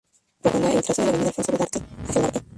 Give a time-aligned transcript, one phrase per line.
[0.41, 2.41] Prolonga el trazo de la avenida Alfonso Ugarte hacia el norte.